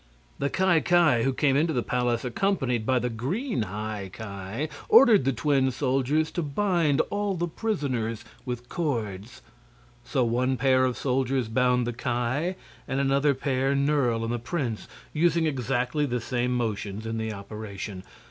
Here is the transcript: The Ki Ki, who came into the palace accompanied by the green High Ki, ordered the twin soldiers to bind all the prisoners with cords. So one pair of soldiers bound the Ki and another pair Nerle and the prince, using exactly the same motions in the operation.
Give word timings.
The 0.39 0.49
Ki 0.49 0.81
Ki, 0.81 1.21
who 1.25 1.31
came 1.31 1.55
into 1.55 1.73
the 1.73 1.83
palace 1.83 2.25
accompanied 2.25 2.87
by 2.87 2.97
the 2.97 3.07
green 3.07 3.61
High 3.61 4.09
Ki, 4.11 4.67
ordered 4.89 5.25
the 5.25 5.31
twin 5.31 5.69
soldiers 5.69 6.31
to 6.31 6.41
bind 6.41 7.01
all 7.11 7.35
the 7.35 7.47
prisoners 7.47 8.25
with 8.43 8.67
cords. 8.67 9.43
So 10.03 10.23
one 10.23 10.57
pair 10.57 10.85
of 10.85 10.97
soldiers 10.97 11.47
bound 11.49 11.85
the 11.85 11.93
Ki 11.93 12.57
and 12.87 12.99
another 12.99 13.35
pair 13.35 13.75
Nerle 13.75 14.23
and 14.23 14.33
the 14.33 14.39
prince, 14.39 14.87
using 15.13 15.45
exactly 15.45 16.07
the 16.07 16.19
same 16.19 16.51
motions 16.57 17.05
in 17.05 17.19
the 17.19 17.31
operation. 17.31 18.01